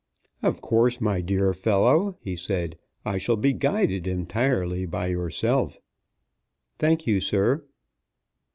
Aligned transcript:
"Of 0.41 0.61
course, 0.63 0.99
my 0.99 1.21
dear 1.21 1.53
fellow," 1.53 2.17
he 2.21 2.35
said, 2.35 2.75
"I 3.05 3.19
shall 3.19 3.35
be 3.35 3.53
guided 3.53 4.07
entirely 4.07 4.87
by 4.87 5.09
yourself." 5.09 5.79
"Thank 6.79 7.05
you, 7.05 7.19
sir." 7.19 7.63